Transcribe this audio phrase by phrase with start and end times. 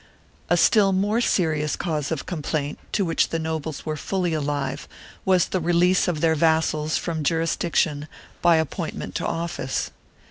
[0.47, 4.87] 1 A still more serious cause of complaint, to which the nobles were fully alive,
[5.25, 8.07] was the release of their vassals from jurisdiction
[8.41, 9.91] by appointment to office.